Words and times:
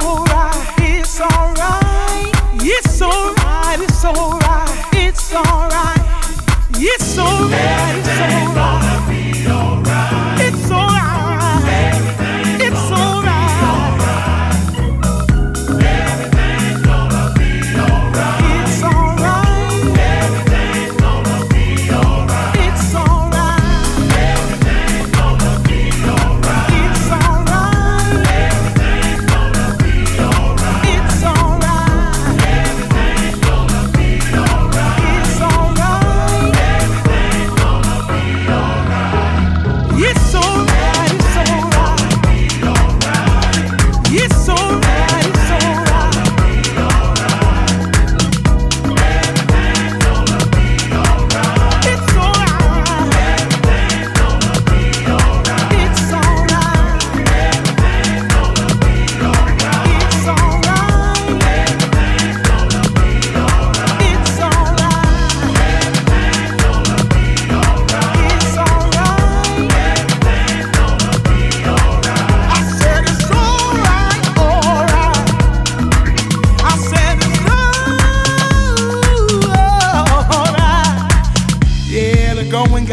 so 0.00 0.25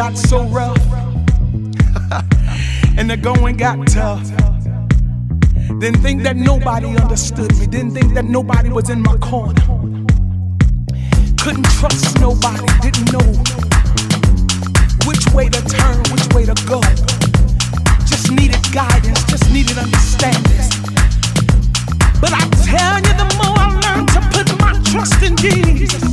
got 0.09 0.17
so 0.17 0.43
rough, 0.47 0.91
and 2.97 3.09
the 3.09 3.15
going 3.15 3.55
got 3.55 3.87
tough. 3.87 4.27
Didn't 5.79 6.01
think 6.01 6.23
that 6.23 6.35
nobody 6.35 6.87
understood 6.87 7.57
me. 7.57 7.67
Didn't 7.67 7.91
think 7.91 8.13
that 8.13 8.25
nobody 8.25 8.67
was 8.67 8.89
in 8.89 9.01
my 9.01 9.15
corner. 9.19 9.63
Couldn't 11.39 11.67
trust 11.79 12.19
nobody. 12.19 12.67
Didn't 12.81 13.13
know 13.13 13.23
which 15.07 15.25
way 15.33 15.47
to 15.47 15.61
turn, 15.71 16.03
which 16.11 16.27
way 16.35 16.43
to 16.51 16.55
go. 16.67 16.81
Just 18.03 18.29
needed 18.29 18.59
guidance, 18.73 19.23
just 19.23 19.49
needed 19.53 19.77
understanding. 19.77 20.67
But 22.19 22.33
I 22.35 22.43
tell 22.67 22.99
you, 23.07 23.13
the 23.23 23.27
more 23.39 23.55
I 23.55 23.71
learn 23.85 24.05
to 24.07 24.19
put 24.35 24.51
my 24.59 24.73
trust 24.91 25.23
in 25.23 25.37
Jesus, 25.37 26.03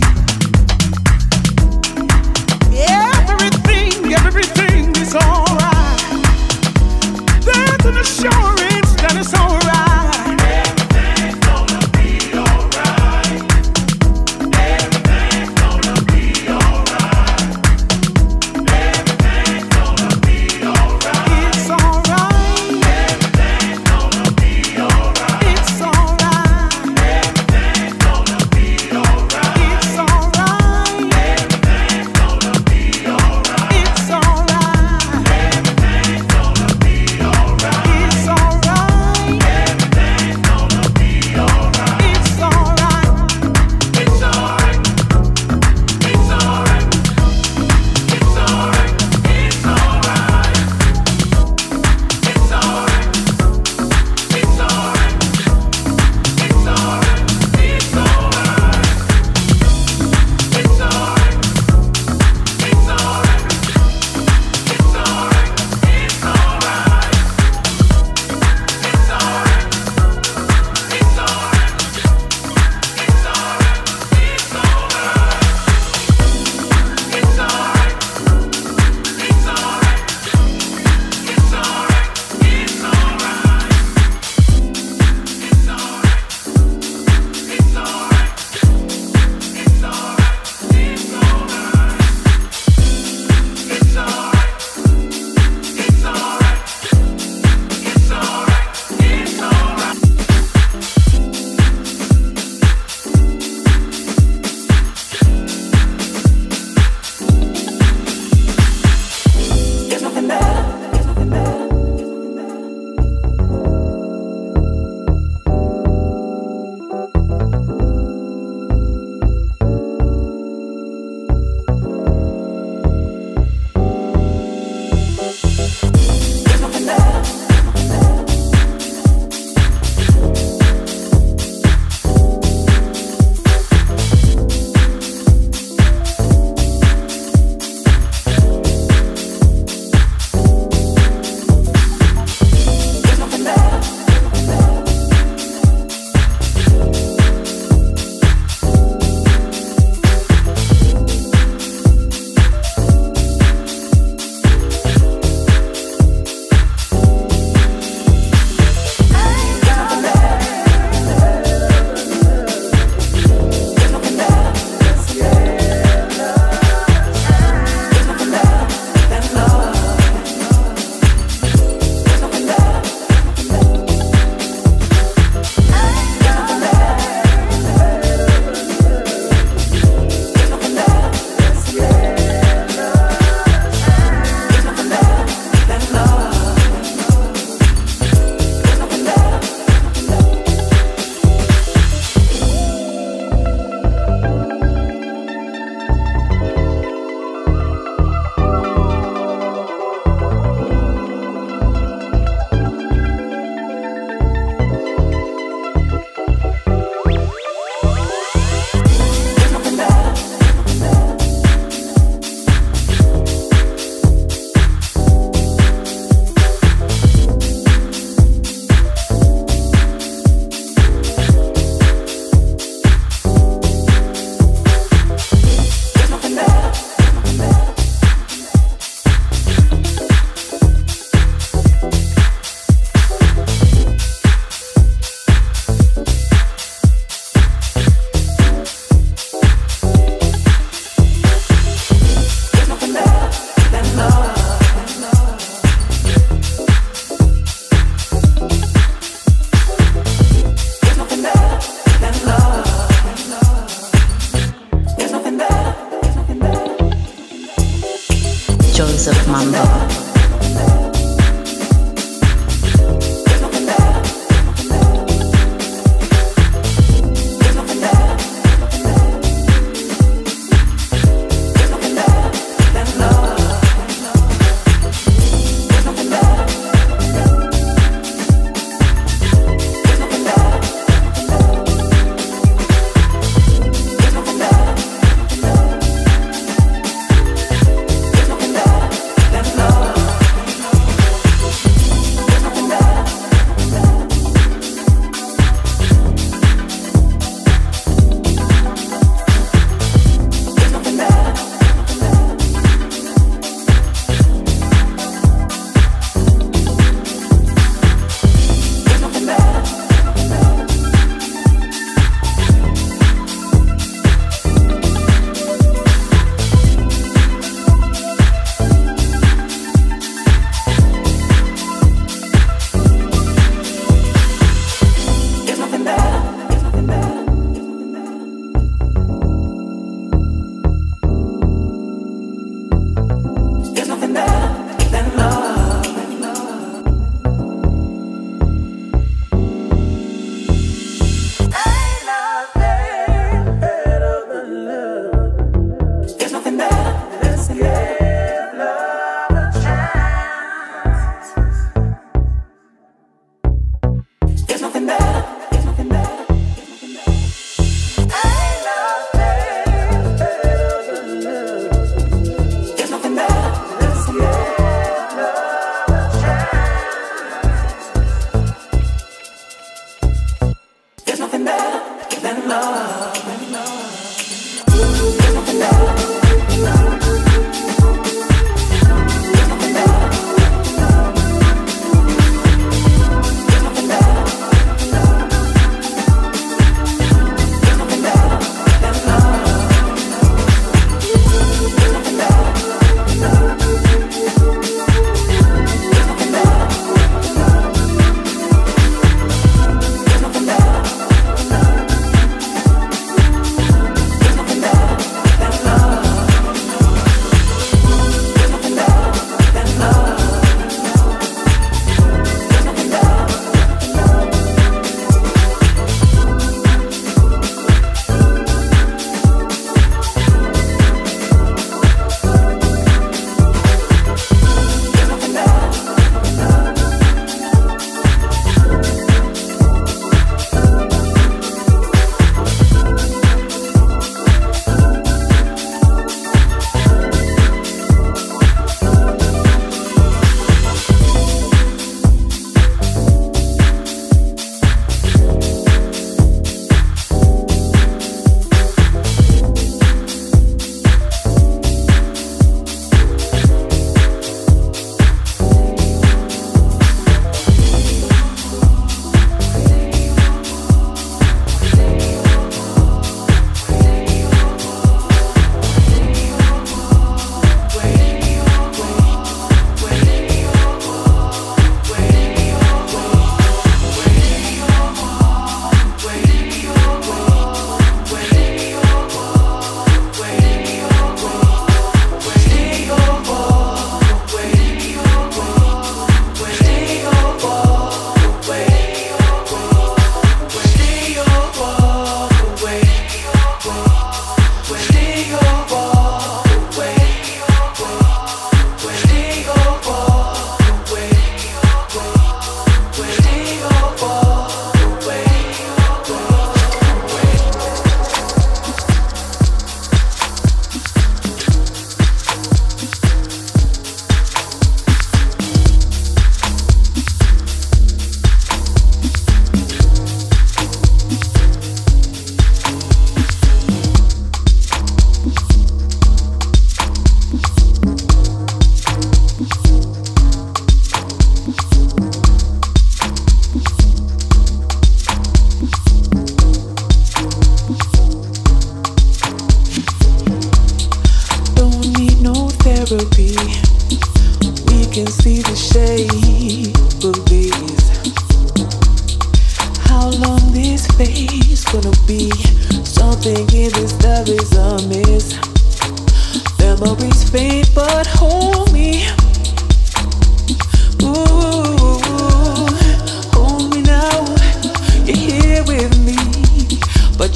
It's 5.12 5.24
alright. 5.26 5.98
That's 7.44 7.82
the 7.82 8.04
shore. 8.04 8.49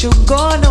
You're 0.05 0.13
forever. 0.27 0.64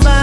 my. 0.00 0.21